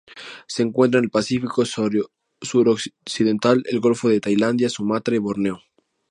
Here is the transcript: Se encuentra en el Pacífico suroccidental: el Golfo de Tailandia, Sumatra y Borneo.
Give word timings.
Se 0.47 0.63
encuentra 0.63 0.97
en 0.97 1.03
el 1.03 1.11
Pacífico 1.11 1.63
suroccidental: 2.41 3.63
el 3.69 3.79
Golfo 3.79 4.09
de 4.09 4.19
Tailandia, 4.19 4.67
Sumatra 4.67 5.13
y 5.15 5.19
Borneo. 5.19 5.61